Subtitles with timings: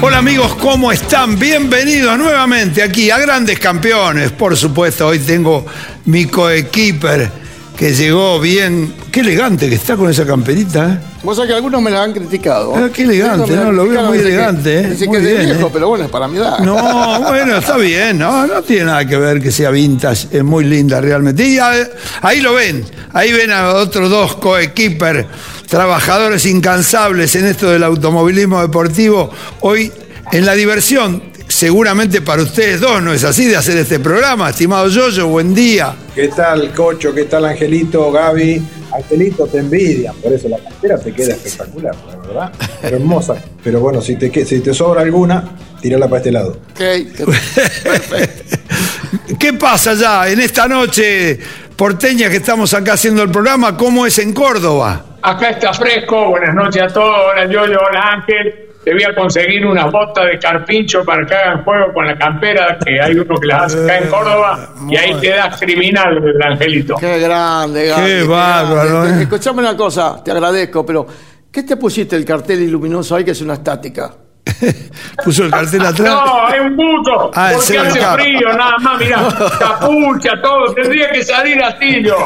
[0.00, 1.38] Hola amigos, ¿cómo están?
[1.38, 4.32] Bienvenidos nuevamente aquí a Grandes Campeones.
[4.32, 5.64] Por supuesto, hoy tengo
[6.04, 7.30] mi coequiper
[7.76, 8.94] que llegó bien.
[9.10, 10.92] Qué elegante que está con esa camperita.
[10.92, 11.13] ¿eh?
[11.24, 12.74] Vos sabés que algunos me la han criticado.
[12.76, 13.72] Ah, qué elegante, ¿no?
[13.72, 14.90] Lo veo muy que- elegante, ¿eh?
[14.90, 15.70] Dicen Muy que es de bien, viejo, ¿eh?
[15.72, 16.58] pero bueno, es para mi edad.
[16.58, 16.74] No,
[17.22, 21.00] bueno, está bien, no, no tiene nada que ver que sea vintage, es muy linda
[21.00, 21.42] realmente.
[21.48, 21.72] Y ah,
[22.20, 25.26] ahí lo ven, ahí ven a otros dos coequiper,
[25.68, 29.30] trabajadores incansables en esto del automovilismo deportivo,
[29.60, 29.90] hoy
[30.30, 33.46] en la diversión, seguramente para ustedes dos, ¿no es así?
[33.46, 35.94] De hacer este programa, estimado Yoyo, buen día.
[36.14, 37.14] ¿Qué tal, Cocho?
[37.14, 38.62] ¿Qué tal, Angelito, Gaby?
[38.94, 42.52] Angelito, te envidian, por eso la cantera te queda espectacular, la verdad.
[42.82, 43.36] Hermosa.
[43.62, 46.50] Pero bueno, si te, si te sobra alguna, tirala para este lado.
[46.70, 47.24] Ok, que-
[47.82, 48.56] perfecto.
[49.38, 51.38] ¿Qué pasa ya en esta noche
[51.76, 53.76] porteña que estamos acá haciendo el programa?
[53.76, 55.04] ¿Cómo es en Córdoba?
[55.22, 58.54] Acá está fresco, buenas noches a todos, hola Yoyo, hola Ángel.
[58.84, 62.78] Te voy a conseguir una bota de carpincho para que hagan juego con la campera,
[62.84, 66.42] que hay uno que las hace acá en Córdoba, y ahí te das criminal, el
[66.42, 66.96] Angelito.
[66.96, 69.06] Qué grande, Gaby, Qué bárbaro.
[69.06, 69.22] ¿eh?
[69.22, 71.06] Escuchame una cosa, te agradezco, pero
[71.50, 74.12] ¿qué te pusiste el cartel iluminoso ahí que es una estática?
[75.24, 76.14] Puso el cartel atrás.
[76.26, 79.28] No, es un buzo, Ah, porque hace frío, nada más, mirá,
[79.58, 82.16] capucha, todo, tendría que salir así yo.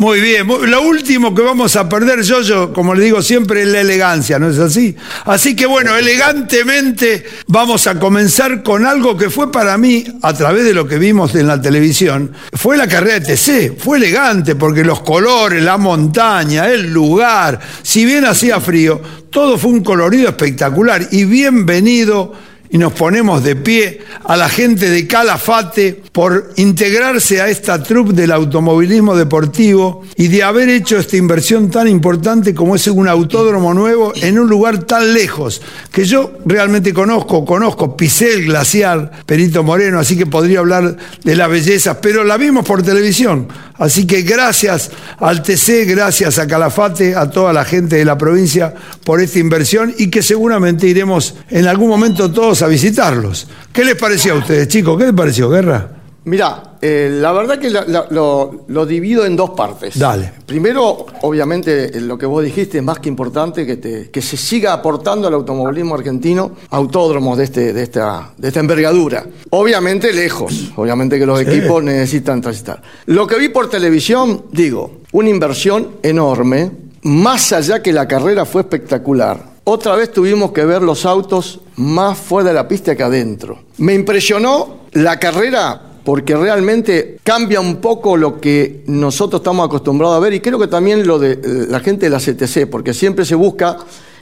[0.00, 3.68] Muy bien, lo último que vamos a perder, yo, yo, como le digo siempre, es
[3.68, 4.96] la elegancia, ¿no es así?
[5.26, 10.64] Así que bueno, elegantemente vamos a comenzar con algo que fue para mí, a través
[10.64, 14.84] de lo que vimos en la televisión, fue la carrera de TC, fue elegante porque
[14.84, 21.08] los colores, la montaña, el lugar, si bien hacía frío, todo fue un colorido espectacular
[21.10, 22.32] y bienvenido
[22.70, 28.12] y nos ponemos de pie a la gente de Calafate por integrarse a esta troupe
[28.12, 33.74] del automovilismo deportivo y de haber hecho esta inversión tan importante como es un autódromo
[33.74, 39.64] nuevo en un lugar tan lejos que yo realmente conozco, conozco, pisé el glaciar Perito
[39.64, 43.48] Moreno, así que podría hablar de las bellezas, pero la vimos por televisión.
[43.80, 48.74] Así que gracias al TC, gracias a Calafate, a toda la gente de la provincia
[49.04, 53.48] por esta inversión y que seguramente iremos en algún momento todos a visitarlos.
[53.72, 54.98] ¿Qué les pareció a ustedes, chicos?
[54.98, 55.88] ¿Qué les pareció, Guerra?
[56.24, 59.98] Mirá, eh, la verdad que la- la- lo, lo divido en dos partes.
[59.98, 60.32] Dale.
[60.46, 64.72] Primero, obviamente, lo que vos dijiste es más que importante que, te- que se siga
[64.72, 69.24] aportando al automovilismo argentino autódromos de, este, de, esta, de esta envergadura.
[69.50, 72.80] Obviamente lejos, obviamente que los equipos necesitan transitar.
[73.06, 76.70] Lo que vi por televisión, digo, una inversión enorme,
[77.02, 79.50] más allá que la carrera fue espectacular.
[79.64, 83.58] Otra vez tuvimos que ver los autos más fuera de la pista que adentro.
[83.78, 90.20] Me impresionó la carrera porque realmente cambia un poco lo que nosotros estamos acostumbrados a
[90.20, 93.24] ver y creo que también lo de eh, la gente de la CTC, porque siempre
[93.24, 93.76] se busca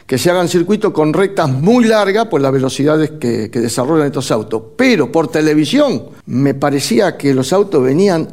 [0.09, 4.63] que se hagan circuitos con rectas muy largas por las velocidades que, desarrollan estos autos.
[4.75, 8.27] Pero por televisión me parecía que los autos venían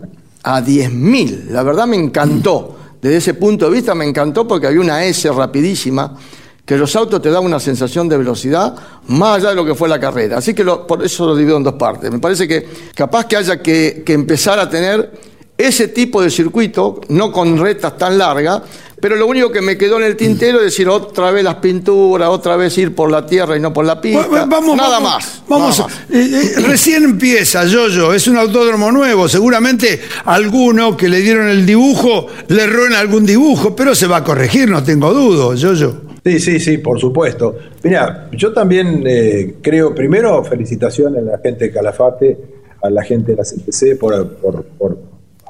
[0.44, 1.50] a 10.000.
[1.50, 2.77] La verdad me encantó.
[3.01, 6.18] Desde ese punto de vista me encantó porque había una S rapidísima
[6.65, 8.75] que los autos te dan una sensación de velocidad
[9.07, 10.38] más allá de lo que fue la carrera.
[10.39, 12.12] Así que lo- por eso lo divido en dos partes.
[12.12, 15.12] Me parece que capaz que haya que, que empezar a tener
[15.57, 18.62] ese tipo de circuito, no con rectas tan largas,
[19.00, 22.27] pero lo único que me quedó en el tintero es decir otra vez las pinturas,
[22.29, 24.25] otra vez ir por la tierra y no por la pista.
[24.27, 25.41] Bueno, vamos, nada vamos, más.
[25.47, 26.00] Vamos, nada más.
[26.12, 29.29] eh, eh, recién empieza, Yoyo, es un autódromo nuevo.
[29.29, 34.17] Seguramente alguno que le dieron el dibujo le erró en algún dibujo, pero se va
[34.17, 36.01] a corregir, no tengo dudas, Yoyo.
[36.25, 37.56] Sí, sí, sí, por supuesto.
[37.83, 42.38] Mira, yo también eh, creo, primero, felicitaciones a la gente de Calafate,
[42.81, 44.98] a la gente de la CTC por, por- por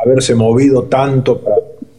[0.04, 1.56] haberse movido tanto para,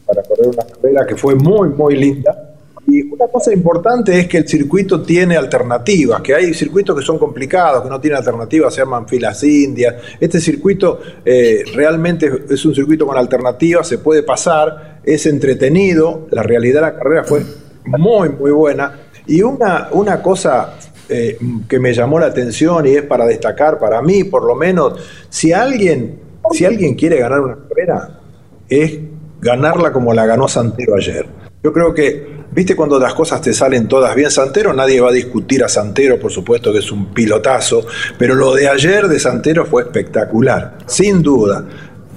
[0.07, 2.53] para correr una carrera que fue muy, muy linda.
[2.87, 7.19] Y una cosa importante es que el circuito tiene alternativas, que hay circuitos que son
[7.19, 9.95] complicados, que no tienen alternativas, se llaman filas indias.
[10.21, 16.43] Este circuito eh, realmente es un circuito con alternativas, se puede pasar, es entretenido, la
[16.43, 17.41] realidad de la carrera fue
[17.87, 19.01] muy, muy buena.
[19.27, 20.75] Y una, una cosa
[21.09, 21.39] eh,
[21.69, 24.95] que me llamó la atención y es para destacar, para mí por lo menos,
[25.29, 26.19] si alguien,
[26.51, 28.21] si alguien quiere ganar una carrera,
[28.69, 28.99] es
[29.41, 31.27] ganarla como la ganó Santero ayer.
[31.63, 35.13] Yo creo que, viste, cuando las cosas te salen todas bien, Santero, nadie va a
[35.13, 37.87] discutir a Santero, por supuesto que es un pilotazo,
[38.19, 41.65] pero lo de ayer de Santero fue espectacular, sin duda.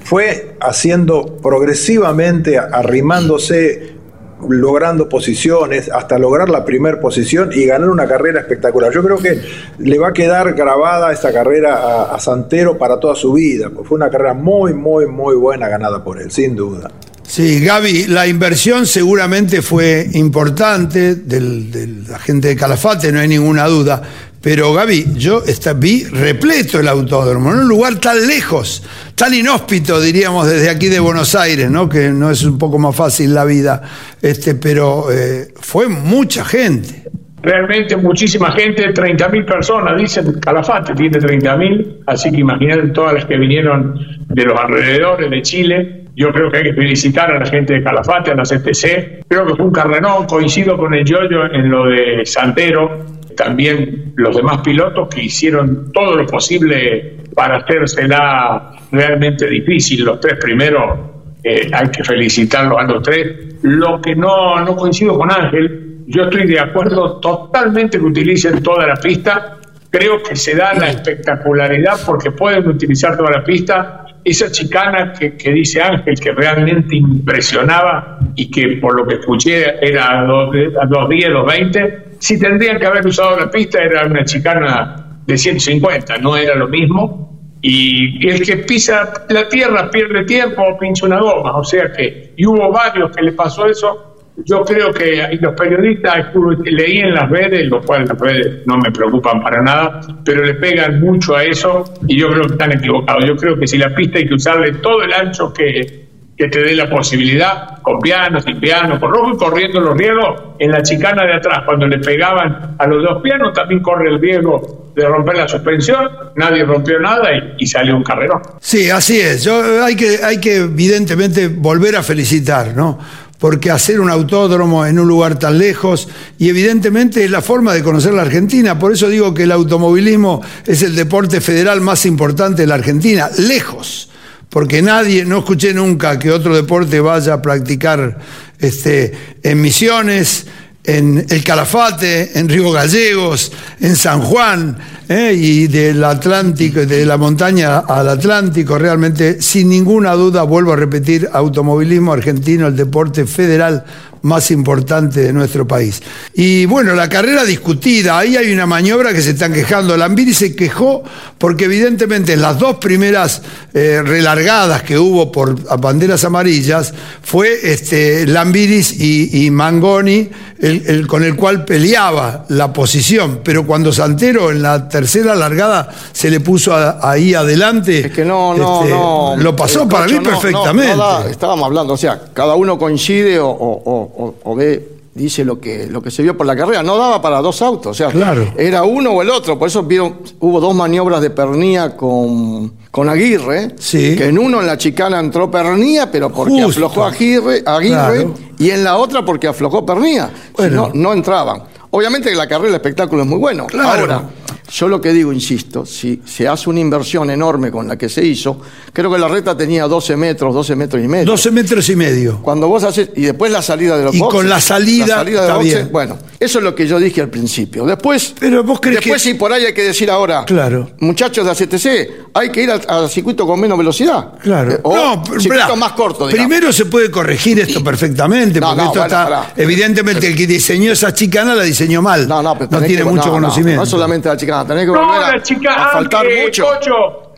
[0.03, 3.98] Fue haciendo progresivamente, arrimándose,
[4.47, 8.91] logrando posiciones, hasta lograr la primera posición y ganar una carrera espectacular.
[8.93, 9.41] Yo creo que
[9.79, 13.69] le va a quedar grabada esta carrera a, Santero para toda su vida.
[13.83, 16.89] Fue una carrera muy, muy, muy buena ganada por él, sin duda.
[17.23, 23.27] Sí, Gaby, la inversión seguramente fue importante del- de la gente de Calafate, no hay
[23.27, 24.01] ninguna duda.
[24.41, 25.43] Pero Gaby, yo
[25.75, 28.83] vi repleto el autódromo, en un lugar tan lejos,
[29.15, 31.89] tan inhóspito, diríamos, desde aquí de Buenos Aires, ¿no?
[31.89, 33.81] Que no es un poco más fácil la vida,
[34.21, 37.03] este, pero eh, fue mucha gente.
[37.41, 43.37] Realmente muchísima gente, 30.000 personas, dicen Calafate tiene 30.000, así que imagínate todas las que
[43.37, 46.05] vinieron de los alrededores de Chile.
[46.15, 49.25] Yo creo que hay que felicitar a la gente de Calafate, a la CTC.
[49.27, 53.05] Creo que fue un carrerón, coincido con el Yoyo en lo de Santero,
[53.39, 60.03] también los demás pilotos que hicieron todo lo posible para hacérsela realmente difícil.
[60.03, 60.99] Los tres primeros,
[61.41, 63.55] eh, hay que felicitarlos a los tres.
[63.61, 68.85] Lo que no, no coincido con Ángel, yo estoy de acuerdo totalmente que utilicen toda
[68.85, 69.57] la pista.
[69.89, 74.05] Creo que se da la espectacularidad porque pueden utilizar toda la pista.
[74.23, 79.75] Esa chicana que, que dice Ángel, que realmente impresionaba y que por lo que escuché
[79.85, 85.19] era a 2.10, a 2.20, si tendrían que haber usado la pista era una chicana
[85.25, 87.29] de 150, no era lo mismo.
[87.61, 91.57] Y el que pisa la tierra pierde tiempo o pincha una goma.
[91.57, 94.08] O sea que, y hubo varios que le pasó eso.
[94.45, 96.27] Yo creo que los periodistas,
[96.63, 100.55] leí en las redes, lo cual las redes no me preocupan para nada, pero le
[100.55, 103.25] pegan mucho a eso y yo creo que están equivocados.
[103.25, 106.63] Yo creo que si la pista hay que usarle todo el ancho que, que te
[106.63, 110.81] dé la posibilidad, con piano, sin piano, por rojo y corriendo los riesgos, en la
[110.81, 115.07] chicana de atrás, cuando le pegaban a los dos pianos, también corre el riesgo de
[115.07, 118.41] romper la suspensión, nadie rompió nada y, y salió un carrerón.
[118.59, 119.43] Sí, así es.
[119.43, 122.99] Yo, hay, que, hay que evidentemente volver a felicitar, ¿no?
[123.39, 127.81] Porque hacer un autódromo en un lugar tan lejos, y evidentemente es la forma de
[127.81, 128.77] conocer la Argentina.
[128.77, 133.29] Por eso digo que el automovilismo es el deporte federal más importante de la Argentina,
[133.37, 134.09] lejos.
[134.49, 138.19] Porque nadie, no escuché nunca que otro deporte vaya a practicar
[138.59, 140.47] este, en Misiones,
[140.89, 144.75] en el Calafate, en Río Gallegos, en San Juan,
[145.07, 145.33] ¿eh?
[145.37, 151.29] y del Atlántico, de la montaña al Atlántico, realmente, sin ninguna duda, vuelvo a repetir,
[151.31, 153.85] automovilismo argentino, el deporte federal
[154.21, 156.01] más importante de nuestro país.
[156.33, 159.95] Y bueno, la carrera discutida, ahí hay una maniobra que se están quejando.
[159.95, 161.03] Lambiri se quejó
[161.37, 163.41] porque evidentemente en las dos primeras
[163.73, 171.35] eh, relargadas que hubo por banderas amarillas fue este, Lambiris y, Mangoni el, con el
[171.35, 177.33] cual peleaba la posición, pero cuando Santero en la tercera largada se le puso ahí
[177.33, 180.93] adelante, es que no, no, este, no, lo pasó para mí perfectamente.
[181.29, 184.08] estábamos hablando, o sea, cada uno coincide o,
[184.55, 186.83] ve dice lo que, lo que se vio por la carrera.
[186.83, 188.09] No daba para dos autos, o sea,
[188.57, 189.57] era uno o el otro.
[189.59, 193.75] Por eso vieron, hubo dos maniobras de Pernía con, con Aguirre,
[194.15, 198.83] que en uno en la chicana entró Pernía, pero porque aflojó Aguirre, Aguirre y en
[198.83, 200.31] la otra porque aflojó Pernía.
[200.71, 201.63] no, no entraban.
[201.91, 203.65] Obviamente que la carrera, el espectáculo es muy bueno.
[203.81, 204.29] Ahora,
[204.69, 208.23] yo lo que digo, insisto, si se hace una inversión enorme con la que se
[208.25, 208.61] hizo,
[208.93, 211.25] creo que la recta tenía 12 metros, 12 metros y medio.
[211.25, 212.39] 12 metros y medio.
[212.41, 215.89] Cuando vos haces, y después la salida de los Y con la salida, está bien.
[215.91, 217.85] bueno, eso es lo que yo dije al principio.
[217.85, 220.91] Después, Pero vos crees después si por ahí hay que decir ahora, claro.
[220.99, 224.33] muchachos de ACTC, hay que ir al, circuito con menos velocidad.
[224.41, 224.71] Claro.
[224.71, 229.53] Eh, o no, circuito más corto, Primero se puede corregir esto perfectamente, porque esto está,
[229.55, 232.27] evidentemente el que diseñó esa chicana la diseñó mal.
[232.27, 233.81] No, no, pero no tiene mucho conocimiento.
[233.81, 236.65] No, solamente la chicana, tenés que volver a, a faltar mucho.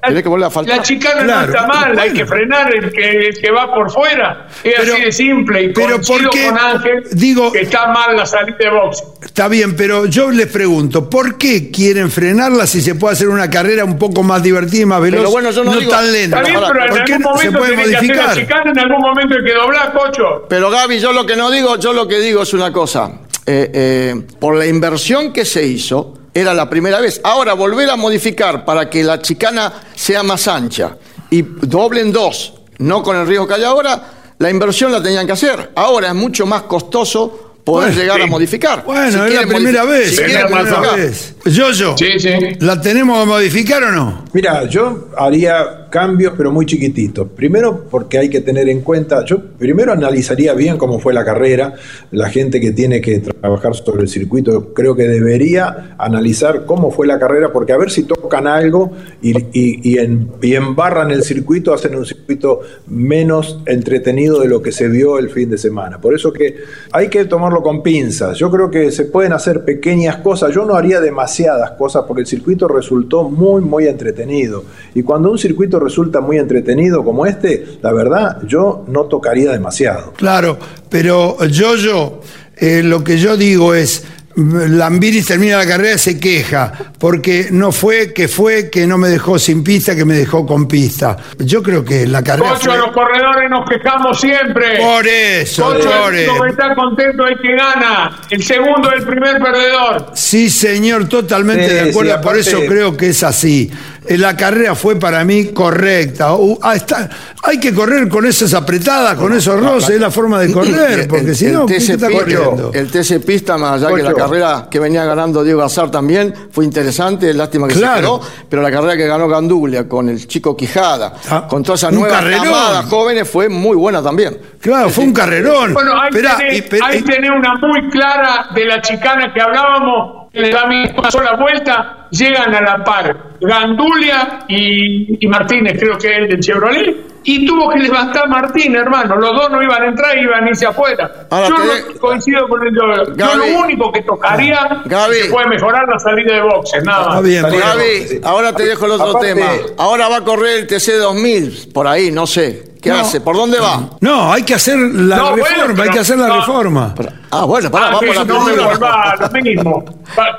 [0.03, 0.77] Tiene que volver a faltar.
[0.77, 4.47] La chicana no está mal, hay que frenar el que, que va por fuera.
[4.63, 5.63] Es así de simple.
[5.63, 9.03] Y pero porque, con Ángel digo, que está mal la salida de boxe.
[9.21, 13.49] Está bien, pero yo les pregunto, ¿por qué quieren frenarla si se puede hacer una
[13.49, 15.19] carrera un poco más divertida y más veloz?
[15.19, 16.41] Pero bueno, yo no, tan lenta.
[16.41, 18.27] Está bien, pero en algún momento se puede modificar.
[18.27, 20.45] la chicana, en algún momento hay que doblar, cocho.
[20.49, 23.11] Pero Gaby, yo lo que no digo, yo lo que digo es una cosa.
[23.45, 27.21] Eh, eh, por la inversión que se hizo, era la primera vez.
[27.23, 30.97] Ahora, volver a modificar para que la chicana sea más ancha
[31.29, 34.01] y doblen dos, no con el riesgo que hay ahora,
[34.37, 35.71] la inversión la tenían que hacer.
[35.75, 38.83] Ahora es mucho más costoso poder llegar a modificar.
[38.83, 40.15] Bueno, es la primera vez.
[40.15, 41.35] Si es la primera vez.
[41.45, 41.95] Yo, yo.
[41.97, 42.29] Sí, sí.
[42.59, 44.25] ¿La tenemos que modificar o no?
[44.33, 47.27] Mira, yo haría cambios, pero muy chiquititos.
[47.35, 51.75] Primero, porque hay que tener en cuenta, yo primero analizaría bien cómo fue la carrera,
[52.09, 57.05] la gente que tiene que trabajar sobre el circuito, creo que debería analizar cómo fue
[57.05, 59.99] la carrera, porque a ver si tocan algo y, y,
[60.41, 65.29] y embarran el circuito, hacen un circuito menos entretenido de lo que se vio el
[65.29, 65.99] fin de semana.
[65.99, 66.55] Por eso que
[66.91, 68.37] hay que tomarlo con pinzas.
[68.37, 72.27] Yo creo que se pueden hacer pequeñas cosas, yo no haría demasiadas cosas porque el
[72.27, 74.63] circuito resultó muy, muy entretenido.
[74.95, 80.13] Y cuando un circuito resulta muy entretenido como este, la verdad, yo no tocaría demasiado.
[80.13, 80.57] Claro,
[80.89, 82.21] pero yo, yo,
[82.57, 87.71] eh, lo que yo digo es, Lambiris termina la carrera y se queja, porque no
[87.71, 91.17] fue, que fue, que no me dejó sin pista, que me dejó con pista.
[91.39, 92.53] Yo creo que la carrera.
[92.53, 94.77] Cocho, los corredores nos quejamos siempre.
[94.79, 98.21] Por eso, Cocho, el que está contento es que gana.
[98.29, 100.11] El segundo es el primer perdedor.
[100.13, 102.21] Sí, señor, totalmente de acuerdo.
[102.21, 103.71] por eso creo que es así.
[104.03, 106.33] Eh, la carrera fue para mí correcta.
[106.33, 107.07] Uh, ah, está,
[107.43, 111.35] hay que correr con esas apretadas, con esos roces, es la forma de correr, porque
[111.35, 112.71] si no, ¿qué está corriendo?
[112.73, 116.65] El TC Pista, más allá que la carrera que venía ganando Diego Azar también fue
[116.65, 121.13] interesante, lástima que se quedó, pero la carrera que ganó Gandulia con el chico Quijada,
[121.29, 124.37] ah, con todas esas nuevas camadas jóvenes, fue muy buena también.
[124.59, 125.73] Claro, fue un carrerón.
[125.73, 131.35] Bueno, ahí tenés una muy clara de la chicana que hablábamos le da una sola
[131.35, 137.45] vuelta, llegan a la par Gandulia y, Martínez, creo que es el del Chevrolet, y
[137.45, 139.15] tuvo que levantar Martínez, hermano.
[139.15, 141.27] Los dos no iban a entrar, iban a irse afuera.
[141.29, 145.99] yo no coincido con el yo, yo lo único que tocaría es puede mejorar la
[145.99, 149.47] salida de boxes, nada Bien, Gaby, ahora te dejo el otro tema.
[149.77, 152.70] Ahora va a correr el TC2000, por ahí, no sé.
[152.81, 153.21] ¿Qué hace?
[153.21, 153.91] ¿Por dónde va?
[153.99, 156.95] No, hay que hacer la reforma, hay que hacer la reforma.
[157.29, 159.85] Ah, bueno, para, ah, vamos a la lo mismo.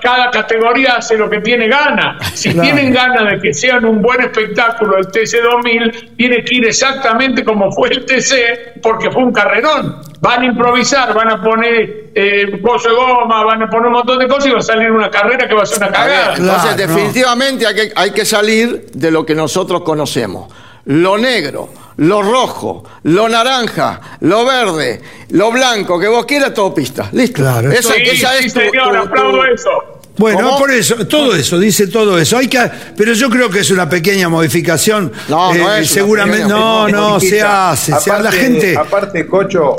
[0.02, 2.18] Cada categoría hace lo que tiene gana.
[2.34, 7.44] Si tienen ganas de que sean un buen espectáculo el TC2000, tiene que ir exactamente
[7.44, 10.02] como fue el TC, porque fue un carrerón.
[10.20, 14.26] Van a improvisar, van a poner eh, de goma, van a poner un montón de
[14.26, 16.34] cosas y va a salir una carrera que va a ser una cagada.
[16.36, 20.52] Entonces, definitivamente hay que, hay que salir de lo que nosotros conocemos.
[20.84, 27.08] Lo negro lo rojo, lo naranja, lo verde, lo blanco, que vos quieras, todo pista.
[27.12, 27.42] Listo.
[27.42, 29.70] Claro, esa, es señor, aplaudo eso.
[30.18, 32.36] Bueno, por eso, todo eso, dice todo eso.
[32.36, 32.58] Hay que,
[32.96, 35.10] pero yo creo que es una pequeña modificación.
[35.28, 37.94] No, no eh, seguramente, no, no, se hace.
[37.94, 38.76] Aparte, la gente.
[38.76, 39.76] Aparte, Cocho,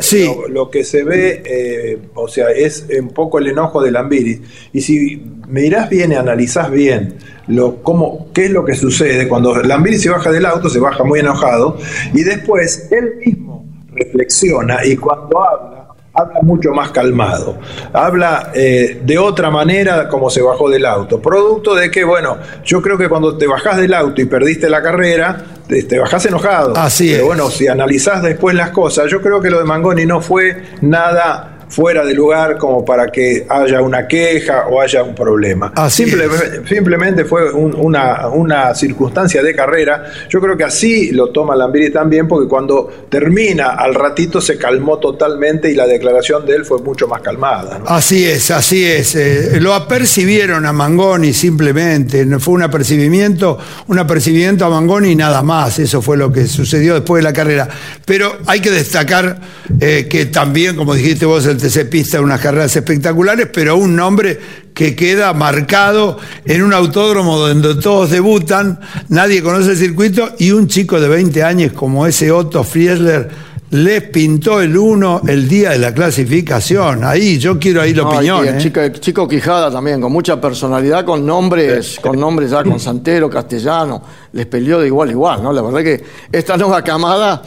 [0.50, 4.42] lo, que se ve, eh, o sea, es un poco el enojo de Lambiris.
[4.74, 7.16] Y si mirás bien y analizás bien
[7.48, 11.04] lo, cómo, qué es lo que sucede cuando Lambiris se baja del auto, se baja
[11.04, 11.78] muy enojado,
[12.14, 15.83] y después él mismo reflexiona y cuando habla
[16.14, 17.58] habla mucho más calmado,
[17.92, 22.82] habla eh, de otra manera como se bajó del auto, producto de que, bueno, yo
[22.82, 26.78] creo que cuando te bajás del auto y perdiste la carrera, te, te bajás enojado.
[26.78, 27.26] Así Pero es.
[27.28, 31.53] bueno, si analizás después las cosas, yo creo que lo de Mangoni no fue nada
[31.74, 35.74] fuera de lugar como para que haya una queja o haya un problema.
[35.76, 36.70] Así Simple- es.
[36.70, 40.04] simplemente fue un- una, una circunstancia de carrera.
[40.30, 45.00] Yo creo que así lo toma Lambiri también, porque cuando termina al ratito se calmó
[45.00, 47.80] totalmente y la declaración de él fue mucho más calmada.
[47.80, 47.86] ¿no?
[47.88, 49.16] Así es, así es.
[49.16, 52.26] Eh, lo apercibieron a Mangoni simplemente.
[52.40, 55.80] Fue un apercibimiento, un apercibimiento a Mangoni y nada más.
[55.80, 57.68] Eso fue lo que sucedió después de la carrera.
[58.06, 59.40] Pero hay que destacar
[59.80, 64.38] eh, que también, como dijiste vos, el TC Pista, unas carreras espectaculares, pero un nombre
[64.74, 70.68] que queda marcado en un autódromo donde todos debutan, nadie conoce el circuito y un
[70.68, 75.80] chico de 20 años como ese Otto Friesler les pintó el uno el día de
[75.80, 77.04] la clasificación.
[77.04, 78.46] Ahí, yo quiero ahí la No, opinión.
[78.46, 78.58] y el ¿eh?
[78.60, 83.30] chico, el chico Quijada también, con mucha personalidad, con nombres, con nombres ya con Santero,
[83.30, 84.02] Castellano,
[84.34, 85.52] les peleó de igual a igual, ¿no?
[85.52, 87.42] La verdad que esta nueva camada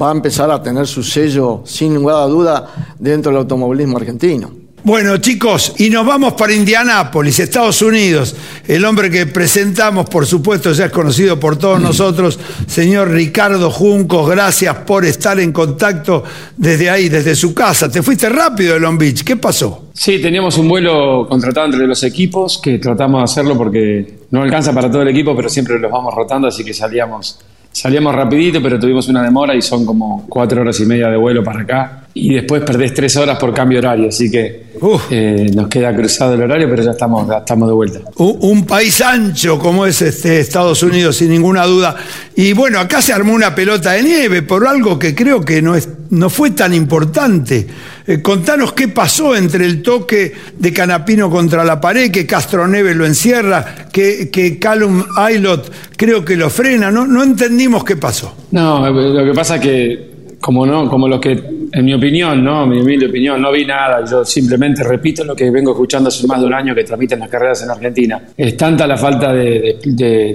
[0.00, 4.65] va a empezar a tener su sello, sin ninguna duda, dentro del automovilismo argentino.
[4.86, 8.36] Bueno, chicos, y nos vamos para Indianápolis, Estados Unidos.
[8.68, 12.38] El hombre que presentamos, por supuesto, ya es conocido por todos nosotros,
[12.68, 14.30] señor Ricardo Juncos.
[14.30, 16.22] Gracias por estar en contacto
[16.56, 17.90] desde ahí, desde su casa.
[17.90, 19.24] Te fuiste rápido de Long Beach.
[19.24, 19.86] ¿Qué pasó?
[19.92, 24.72] Sí, teníamos un vuelo contratado entre los equipos que tratamos de hacerlo porque no alcanza
[24.72, 27.40] para todo el equipo, pero siempre los vamos rotando, así que salíamos,
[27.76, 31.44] salíamos rapidito, pero tuvimos una demora y son como cuatro horas y media de vuelo
[31.44, 32.02] para acá.
[32.14, 34.68] Y después perdés tres horas por cambio horario, así que
[35.10, 38.00] eh, nos queda cruzado el horario, pero ya estamos, ya estamos de vuelta.
[38.16, 41.94] Un, un país ancho como es este Estados Unidos, sin ninguna duda.
[42.34, 45.74] Y bueno, acá se armó una pelota de nieve por algo que creo que no,
[45.74, 47.66] es, no fue tan importante.
[48.06, 52.96] Eh, contanos qué pasó entre el toque de Canapino contra la pared, que Castro Neves
[52.96, 56.90] lo encierra, que, que Callum Aylot creo que lo frena.
[56.90, 58.36] No, no entendimos qué pasó.
[58.52, 60.15] No, lo que pasa es que
[60.46, 61.32] como no, como los que,
[61.72, 64.04] en mi opinión, no, mi humilde opinión, no vi nada.
[64.08, 67.28] Yo simplemente repito lo que vengo escuchando hace más de un año que transmiten las
[67.28, 68.22] carreras en Argentina.
[68.36, 69.76] Es tanta la falta de,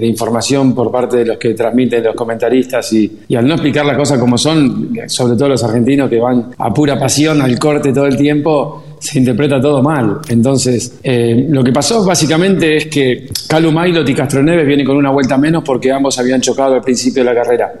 [0.02, 4.18] información por parte de los que transmiten los comentaristas y, al no explicar las cosas
[4.18, 8.18] como son, sobre todo los argentinos que van a pura pasión al corte todo el
[8.18, 10.18] tiempo, se interpreta todo mal.
[10.28, 14.98] Entonces, eh, lo que pasó básicamente es que Calum Aylot y Castro Neves vienen con
[14.98, 17.72] una vuelta menos porque ambos habían chocado al principio de la carrera.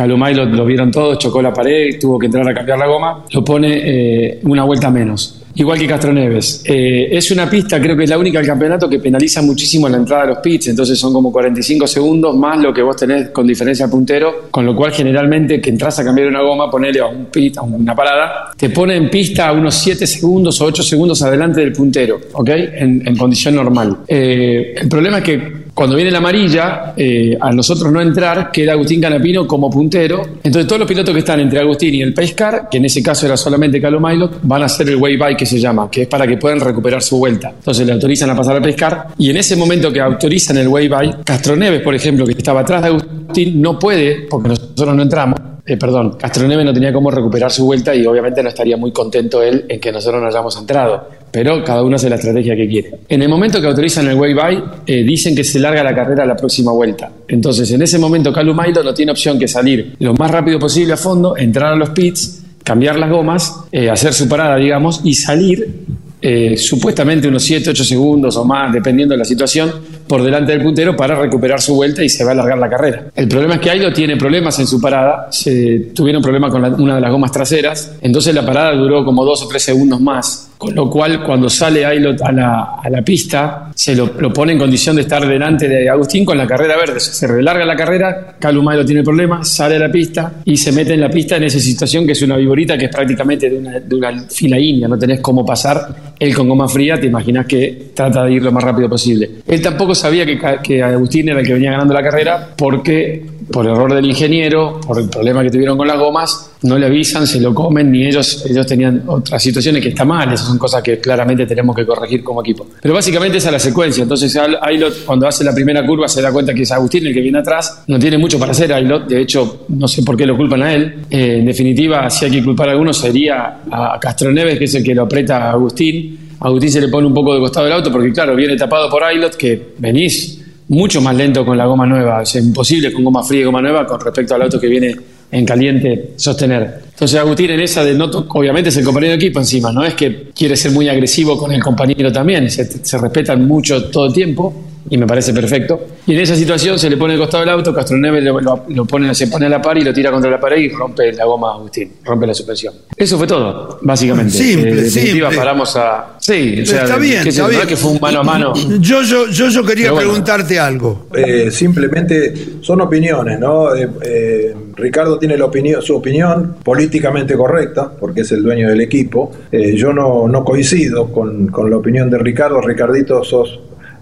[0.00, 3.44] Calumay lo, vieron todos, chocó la pared, tuvo que entrar a cambiar la goma, lo
[3.44, 5.42] pone eh, una vuelta menos.
[5.56, 6.62] Igual que Castro Neves.
[6.64, 9.98] Eh, es una pista, creo que es la única del campeonato que penaliza muchísimo la
[9.98, 13.46] entrada de los pits, entonces son como 45 segundos más lo que vos tenés con
[13.46, 17.06] diferencia al puntero, con lo cual generalmente que entras a cambiar una goma, ponele a
[17.06, 20.82] un pit, a una parada, te pone en pista a unos 7 segundos o 8
[20.82, 22.48] segundos adelante del puntero, ¿ok?
[22.48, 23.98] En, en condición normal.
[24.08, 28.72] Eh, el problema es que cuando viene la amarilla, eh, a nosotros no entrar, queda
[28.72, 30.22] Agustín Canapino como puntero.
[30.42, 33.02] Entonces, todos los pilotos que están entre Agustín y el Pace Car, que en ese
[33.02, 36.08] caso era solamente Mailot, van a hacer el way by que se llama, que es
[36.08, 37.50] para que puedan recuperar su vuelta.
[37.50, 39.08] Entonces, le autorizan a pasar al Pace Car.
[39.18, 42.60] Y en ese momento que autorizan el way by, Castro Neves, por ejemplo, que estaba
[42.60, 45.40] atrás de Agustín, no puede, porque nosotros no entramos.
[45.70, 48.92] Eh, perdón, Castro Neves no tenía cómo recuperar su vuelta y obviamente no estaría muy
[48.92, 51.08] contento él en que nosotros no hayamos entrado.
[51.30, 52.90] Pero cada uno hace la estrategia que quiere.
[53.08, 56.24] En el momento que autorizan el way by, eh, dicen que se larga la carrera
[56.24, 57.10] a la próxima vuelta.
[57.28, 60.94] Entonces, en ese momento, Calum Aylot no tiene opción que salir lo más rápido posible
[60.94, 65.14] a fondo, entrar a los pits, cambiar las gomas, eh, hacer su parada, digamos, y
[65.14, 65.86] salir
[66.22, 69.72] eh, supuestamente unos 7, 8 segundos o más, dependiendo de la situación,
[70.06, 73.06] por delante del puntero para recuperar su vuelta y se va a alargar la carrera.
[73.14, 76.96] El problema es que Ailo tiene problemas en su parada, se tuvieron problemas con una
[76.96, 80.74] de las gomas traseras, entonces la parada duró como 2 o 3 segundos más, con
[80.74, 85.26] lo cual cuando sale Ailo a la, pista, se lo, pone en condición de estar
[85.26, 89.48] delante de Agustín con la carrera verde, se relarga la carrera, Calum Ailo tiene problemas,
[89.48, 92.20] sale a la pista y se mete en la pista en esa situación que es
[92.20, 96.46] una viborita que es prácticamente de una, fila india, no tenés cómo pasar él con
[96.46, 99.30] goma fría, te imaginas que trata de ir lo más rápido posible.
[99.46, 103.92] Él tampoco sabía que Agustín era el que venía ganando la carrera porque por error
[103.94, 107.54] del ingeniero, por el problema que tuvieron con las gomas, no le avisan, se lo
[107.54, 111.46] comen, ni ellos, ellos tenían otras situaciones que está mal, esas son cosas que claramente
[111.46, 112.66] tenemos que corregir como equipo.
[112.80, 116.32] Pero básicamente esa es la secuencia, entonces Aylot cuando hace la primera curva se da
[116.32, 119.20] cuenta que es Agustín el que viene atrás, no tiene mucho para hacer Aylot, de
[119.20, 122.44] hecho no sé por qué lo culpan a él, Eh, en definitiva si hay que
[122.44, 126.30] culpar a alguno sería a Castro Neves, que es el que lo aprieta a Agustín,
[126.40, 129.02] Agustín se le pone un poco de costado del auto porque claro, viene tapado por
[129.04, 130.39] Aylot que venís
[130.70, 133.84] mucho más lento con la goma nueva, es imposible con goma fría y goma nueva
[133.86, 134.96] con respecto al auto que viene
[135.32, 136.82] en caliente sostener.
[136.92, 139.94] Entonces Agustín en esa de no, obviamente es el compañero de equipo encima, no es
[139.94, 144.12] que quiere ser muy agresivo con el compañero también, se, se respetan mucho todo el
[144.12, 145.80] tiempo y me parece perfecto.
[146.06, 148.84] Y en esa situación se le pone al costado del auto, Castroneve lo, lo- lo
[148.84, 151.24] pone, se pone a la par y lo tira contra la pared y rompe la
[151.24, 152.74] goma Agustín, rompe la suspensión.
[152.96, 154.32] Eso fue todo, básicamente.
[154.32, 155.36] Simple, Eh, simple.
[155.36, 156.16] paramos a...
[156.18, 157.66] Sí, o sea, está bien, está bien.
[157.66, 158.52] que fue un mano a mano.
[158.80, 160.08] Yo, yo, yo, yo quería bueno.
[160.08, 161.06] preguntarte algo.
[161.14, 163.74] Eh, simplemente son opiniones, ¿no?
[163.74, 168.80] Eh, eh, Ricardo tiene la opinión, su opinión políticamente correcta, porque es el dueño del
[168.80, 169.30] equipo.
[169.52, 172.60] Eh, yo no, no coincido con, con la opinión de Ricardo.
[172.60, 173.60] Ricardito, sos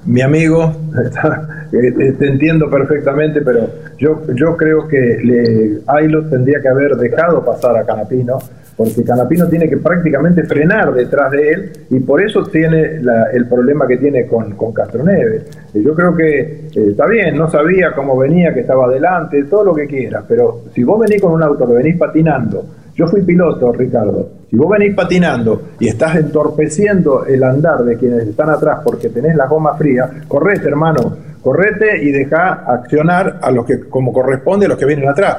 [0.09, 0.73] mi amigo,
[1.71, 3.69] Eh, eh, te entiendo perfectamente, pero
[3.99, 8.39] yo, yo creo que le, Ailo tendría que haber dejado pasar a Canapino,
[8.75, 13.47] porque Canapino tiene que prácticamente frenar detrás de él y por eso tiene la- el
[13.49, 15.43] problema que tiene con, con Castroneve.
[15.75, 19.75] Eh, Yo creo que está bien, no sabía cómo venía, que estaba adelante, todo lo
[19.75, 23.71] que quiera, pero si vos venís con un auto que venís patinando, yo fui piloto,
[23.73, 24.38] Ricardo.
[24.51, 29.37] Si vos venís patinando y estás entorpeciendo el andar de quienes están atrás porque tenés
[29.37, 31.28] la goma fría, correte, hermano.
[31.49, 35.39] Correte y deja accionar a los que, como corresponde, a los que vienen atrás.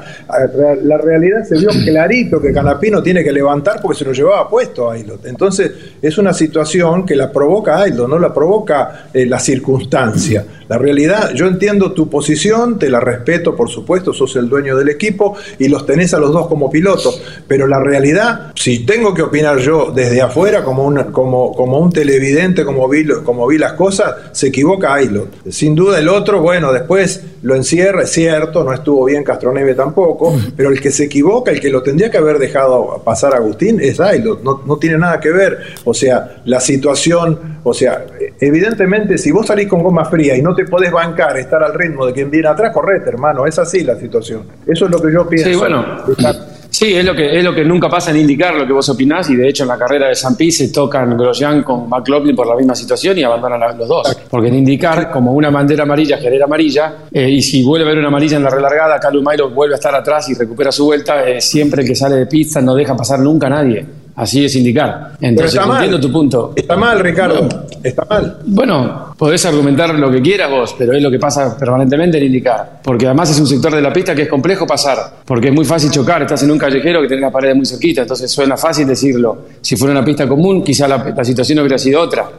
[0.82, 4.90] La realidad se vio clarito que Canapino tiene que levantar porque se lo llevaba puesto
[4.90, 5.28] a Ailot.
[5.28, 10.44] Entonces, es una situación que la provoca Ailot, no la provoca eh, la circunstancia.
[10.68, 14.90] La realidad, yo entiendo tu posición, te la respeto, por supuesto, sos el dueño del
[14.90, 19.24] equipo y los tenés a los dos como pilotos, pero la realidad, si tengo que
[19.24, 23.74] opinar yo desde afuera como un, como, como un televidente, como vi, como vi las
[23.74, 25.50] cosas, se equivoca Ailot.
[25.50, 30.36] Sin duda el otro, bueno, después lo encierra, es cierto, no estuvo bien Castroneve tampoco,
[30.56, 34.00] pero el que se equivoca, el que lo tendría que haber dejado pasar Agustín es
[34.00, 38.06] Ailot, no, no tiene nada que ver, o sea, la situación, o sea,
[38.40, 42.06] evidentemente si vos salís con goma fría y no te podés bancar, estar al ritmo
[42.06, 44.44] de quien viene atrás, correte, hermano, es así la situación.
[44.66, 45.50] Eso es lo que yo pienso.
[45.50, 45.86] Sí, bueno.
[46.80, 49.30] Sí, es lo que es lo que nunca pasa en indicar lo que vos opinás
[49.30, 52.48] y de hecho en la carrera de San Pi se tocan Grosjean con McLaughlin por
[52.48, 54.18] la misma situación y abandonan a los dos.
[54.30, 58.00] Porque en indicar, como una bandera amarilla genera amarilla, eh, y si vuelve a haber
[58.00, 61.28] una amarilla en la relargada, Calum Mailo vuelve a estar atrás y recupera su vuelta,
[61.28, 63.86] eh, siempre que sale de pista no deja pasar nunca a nadie.
[64.20, 65.14] Así es indicar.
[65.22, 65.78] Entonces está mal.
[65.78, 66.52] entiendo tu punto.
[66.54, 67.48] Está mal, Ricardo.
[67.82, 68.40] Está mal.
[68.48, 72.82] Bueno, podés argumentar lo que quieras vos, pero es lo que pasa permanentemente en indicar.
[72.84, 74.98] Porque además es un sector de la pista que es complejo pasar.
[75.24, 76.24] Porque es muy fácil chocar.
[76.24, 78.02] Estás en un callejero que tiene la pared muy cerquita.
[78.02, 79.38] Entonces suena fácil decirlo.
[79.62, 82.30] Si fuera una pista común, quizá la, la situación hubiera sido otra.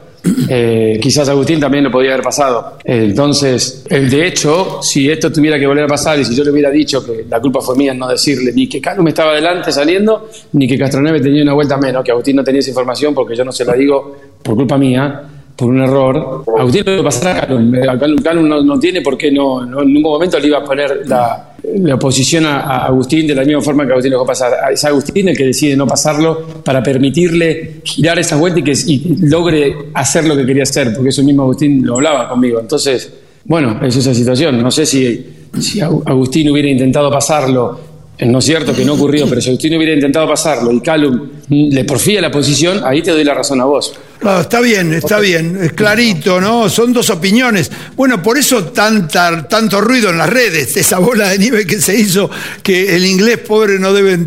[0.48, 2.78] Eh, quizás Agustín también lo podía haber pasado.
[2.84, 6.50] Entonces, el de hecho, si esto tuviera que volver a pasar y si yo le
[6.50, 10.28] hubiera dicho que la culpa fue mía no decirle ni que Calum estaba adelante saliendo,
[10.52, 13.44] ni que Castroneve tenía una vuelta menos, que Agustín no tenía esa información porque yo
[13.44, 15.22] no se la digo por culpa mía,
[15.60, 16.42] por un error.
[16.58, 18.16] Agustín lo pasar a Calum.
[18.22, 21.52] Calum, no, no tiene por qué, no, en ningún momento le iba a poner la,
[21.62, 24.52] la oposición a, Agustín de la misma forma que Agustín lo dejó pasar.
[24.72, 28.74] Es Agustín el que decide no pasarlo para permitirle girar esa vuelta y que
[29.20, 32.58] logre hacer lo que quería hacer, porque eso mismo Agustín lo hablaba conmigo.
[32.60, 33.12] Entonces,
[33.44, 34.60] bueno, es esa situación.
[34.62, 35.26] No sé si,
[35.60, 37.89] si Agu- Agustín hubiera intentado pasarlo.
[38.20, 41.28] Eh, No es cierto que no ocurrió, pero si Agustín hubiera intentado pasarlo y Calum
[41.48, 43.92] le porfía la posición, ahí te doy la razón a vos.
[44.22, 46.68] No, está bien, está bien, es clarito, ¿no?
[46.68, 47.70] Son dos opiniones.
[47.96, 51.98] Bueno, por eso tanta, tanto ruido en las redes, esa bola de nieve que se
[51.98, 52.30] hizo,
[52.62, 54.18] que el inglés pobre no debe,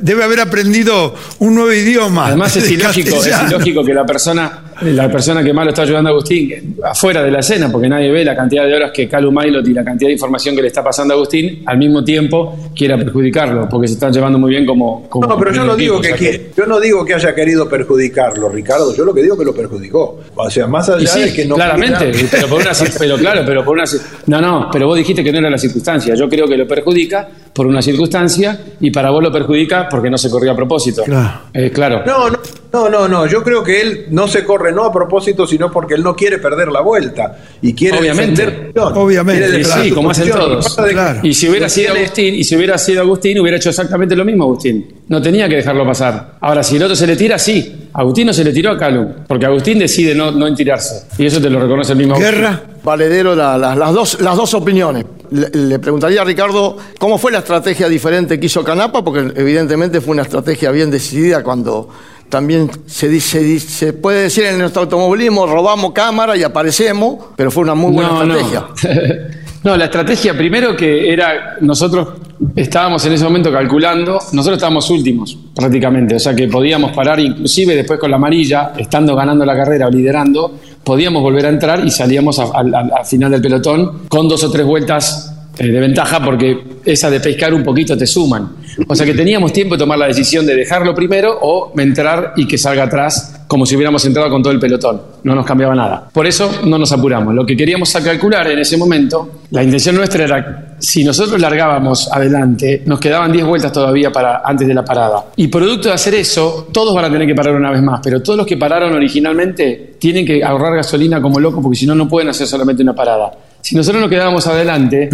[0.00, 2.28] debe haber aprendido un nuevo idioma.
[2.28, 6.10] Además es ilógico, es ilógico que la persona, la persona que más lo está ayudando
[6.10, 9.34] a Agustín, afuera de la escena, porque nadie ve la cantidad de horas que Calum
[9.34, 12.70] Mailot y la cantidad de información que le está pasando a Agustín, al mismo tiempo
[12.74, 15.08] quiera perjudicarlo, porque se están llevando muy bien como.
[15.08, 17.14] como No, pero yo no equipo, digo que, o sea que- yo no digo que
[17.14, 18.94] haya querido perjudicarlo, Ricardo.
[18.94, 20.20] Yo lo que digo que lo perjudicó.
[20.34, 23.64] O sea, más allá sí, de que no claramente, pero por una pero claro, pero
[23.64, 23.84] por una
[24.26, 26.14] no, no, pero vos dijiste que no era la circunstancia.
[26.14, 30.18] Yo creo que lo perjudica por una circunstancia y para vos lo perjudica porque no
[30.18, 31.02] se corrió a propósito.
[31.04, 31.40] Claro.
[31.52, 32.02] Eh, claro.
[32.06, 32.38] No, no,
[32.74, 33.26] no, no, no.
[33.26, 36.38] Yo creo que él no se corre no a propósito, sino porque él no quiere
[36.38, 38.44] perder la vuelta y quiere Obviamente.
[38.44, 38.72] defender.
[38.76, 40.74] Obviamente, Quiere Y sí, como hacen todos.
[40.76, 41.20] Claro.
[41.22, 44.44] Y si hubiera sido Agustín, y si hubiera sido Agustín, hubiera hecho exactamente lo mismo
[44.44, 44.86] Agustín.
[45.08, 46.36] No tenía que dejarlo pasar.
[46.40, 47.88] Ahora, si el otro se le tira, sí.
[47.92, 51.06] Agustín no se le tiró a Calum, porque Agustín decide no, no tirarse.
[51.16, 52.34] Y eso te lo reconoce el mismo Agustín.
[52.40, 52.62] Guerra.
[52.82, 55.04] Valedero la- la- las, dos, las dos opiniones.
[55.30, 60.00] Le, le preguntaría a Ricardo cómo fue la estrategia diferente que hizo Canapa, porque evidentemente
[60.00, 61.88] fue una estrategia bien decidida cuando
[62.34, 67.76] también se, dice, puede decir en nuestro automovilismo, robamos cámara y aparecemos, pero fue una
[67.76, 68.60] muy buena no, estrategia.
[68.60, 69.44] No.
[69.64, 72.08] No, la estrategia primero que era, nosotros
[72.54, 77.74] estábamos en ese momento calculando, nosotros estábamos últimos prácticamente, o sea que podíamos parar inclusive
[77.74, 81.90] después con la amarilla, estando ganando la carrera o liderando, podíamos volver a entrar y
[81.90, 87.10] salíamos al final del pelotón con dos o tres vueltas eh, de ventaja porque esa
[87.10, 88.56] de pescar un poquito te suman.
[88.88, 92.46] O sea que teníamos tiempo de tomar la decisión de dejarlo primero o entrar y
[92.46, 95.00] que salga atrás como si hubiéramos entrado con todo el pelotón.
[95.22, 96.08] No nos cambiaba nada.
[96.12, 97.34] Por eso no nos apuramos.
[97.34, 102.82] Lo que queríamos calcular en ese momento, la intención nuestra era, si nosotros largábamos adelante,
[102.86, 105.26] nos quedaban 10 vueltas todavía para, antes de la parada.
[105.36, 108.20] Y producto de hacer eso, todos van a tener que parar una vez más, pero
[108.20, 112.08] todos los que pararon originalmente tienen que ahorrar gasolina como locos porque si no, no
[112.08, 113.32] pueden hacer solamente una parada.
[113.64, 115.08] Si nosotros nos quedábamos adelante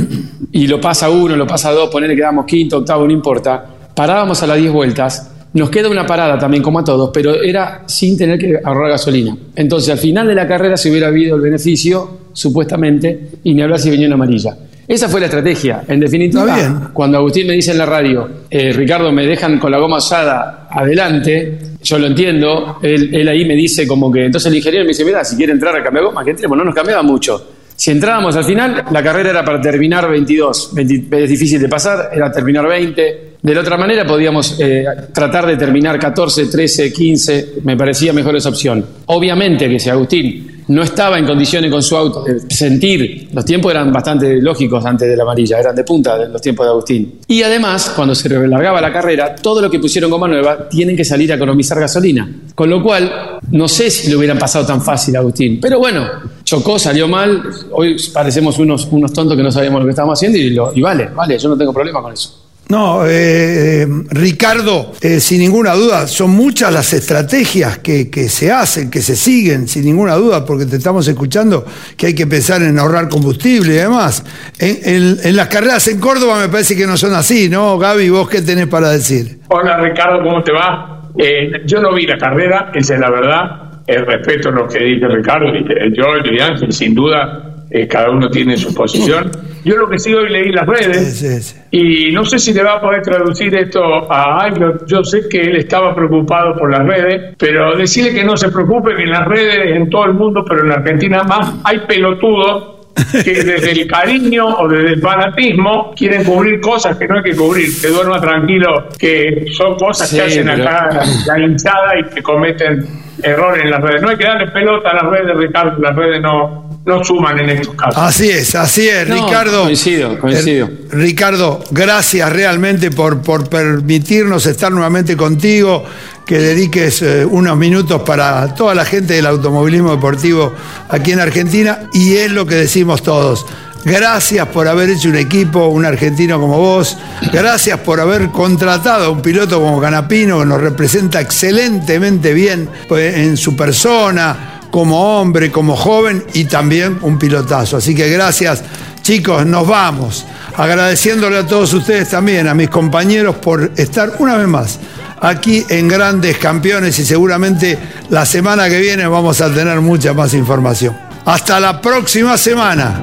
[0.51, 4.43] y lo pasa uno, lo pasa dos, ponerle que quedamos quinto, octavo, no importa, parábamos
[4.43, 8.19] a las 10 vueltas, nos queda una parada también como a todos, pero era sin
[8.19, 9.37] tener que ahorrar gasolina.
[9.55, 13.79] Entonces al final de la carrera se hubiera habido el beneficio, supuestamente, y ni hablar
[13.79, 14.57] si venía una amarilla.
[14.89, 15.85] Esa fue la estrategia.
[15.87, 19.79] En definitiva, cuando Agustín me dice en la radio, eh, Ricardo, me dejan con la
[19.79, 24.59] goma usada adelante, yo lo entiendo, él, él, ahí me dice como que, entonces el
[24.59, 27.05] ingeniero me dice, mira, si quiere entrar a cambiar goma, que entremos, no nos cambiaba
[27.05, 27.60] mucho.
[27.81, 30.73] Si entrábamos al final, la carrera era para terminar 22.
[30.77, 33.30] es difícil de pasar, era terminar 20.
[33.43, 37.53] De la otra manera podíamos eh, tratar de terminar 14, 13, 15.
[37.65, 38.85] Me parecía mejor esa opción.
[39.07, 43.73] Obviamente que si Agustín no estaba en condiciones con su auto de sentir, los tiempos
[43.73, 47.15] eran bastante lógicos antes de la amarilla, eran de punta los tiempos de Agustín.
[47.27, 51.05] Y además, cuando se relargaba la carrera, todo lo que pusieron goma nueva tienen que
[51.05, 52.31] salir a economizar gasolina.
[52.55, 55.59] Con lo cual, no sé si le hubieran pasado tan fácil a Agustín.
[55.61, 56.07] Pero bueno,
[56.45, 57.43] chocó, salió mal.
[57.73, 61.09] Hoy parecemos unos, unos tontos que no sabíamos lo que estábamos haciendo y, y vale,
[61.09, 62.40] vale, yo no tengo problema con eso.
[62.71, 69.01] No, eh, Ricardo, eh, sin ninguna duda, son muchas las estrategias que, se hacen, que
[69.01, 71.65] se siguen, sin ninguna duda, porque te estamos escuchando
[71.97, 74.25] que hay que pensar en ahorrar combustible y demás.
[74.57, 77.77] En, las carreras en Córdoba me parece que no son así, ¿no?
[77.77, 79.41] Gaby, ¿vos qué tenés para decir?
[79.49, 81.11] Hola Ricardo, ¿cómo te va?
[81.19, 83.83] Eh, yo no vi la carrera, esa es la verdad.
[83.89, 85.47] respeto lo que dice Ricardo,
[85.93, 87.51] yo y Ángel, sin duda,
[87.89, 89.31] cada uno tiene su posición.
[89.65, 92.81] Yo lo que sí hoy leí las redes y no sé si le va a
[92.81, 94.73] poder traducir esto a alguien.
[94.87, 98.97] Yo sé que él estaba preocupado por las redes, pero decirle que no se preocupe
[98.97, 102.81] que en las redes, en todo el mundo, pero en Argentina más, hay pelotudos
[103.25, 107.37] que desde el cariño o desde el fanatismo quieren cubrir cosas que no hay que
[107.37, 112.87] cubrir, que duerma tranquilo, que son cosas que hacen acá la hinchada y que cometen
[113.23, 114.03] errores en las redes.
[114.03, 117.51] No hay que darle pelota a las redes, Ricardo, las redes no, no suman en
[117.51, 117.97] estos casos.
[117.97, 119.65] Así es, así es, Ricardo.
[119.65, 120.67] Coincido, coincido.
[120.67, 125.85] Eh, Ricardo, gracias realmente por, por permitirnos estar nuevamente contigo,
[126.25, 130.53] que dediques eh, unos minutos para toda la gente del automovilismo deportivo
[130.89, 133.45] aquí en Argentina y es lo que decimos todos.
[133.85, 136.99] Gracias por haber hecho un equipo, un argentino como vos.
[137.33, 143.17] Gracias por haber contratado a un piloto como Canapino que nos representa excelentemente bien pues,
[143.17, 147.77] en su persona, como hombre, como joven y también un pilotazo.
[147.77, 148.63] Así que gracias,
[149.03, 150.27] chicos, nos vamos.
[150.57, 154.79] Agradeciéndole a todos ustedes también, a mis compañeros, por estar una vez más
[155.21, 157.79] aquí en Grandes Campeones y seguramente
[158.09, 160.97] la semana que viene vamos a tener mucha más información.
[161.25, 163.03] Hasta la próxima semana.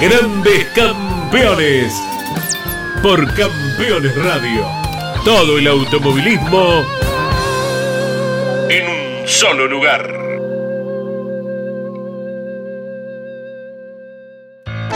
[0.00, 1.94] Grandes Campeones.
[3.02, 4.66] Por Campeones Radio.
[5.24, 6.84] Todo el automovilismo
[8.68, 10.06] en un solo lugar.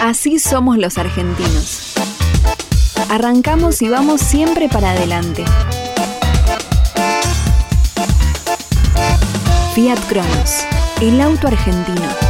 [0.03, 1.95] Así somos los argentinos.
[3.09, 5.45] Arrancamos y vamos siempre para adelante.
[9.75, 10.67] Fiat Cronos,
[11.01, 12.30] el auto argentino.